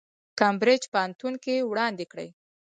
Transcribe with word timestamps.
کمبریج 0.39 0.83
پوهنتون 0.91 1.33
کې 1.43 1.55
وړاندې 1.69 2.05
کړي. 2.11 2.27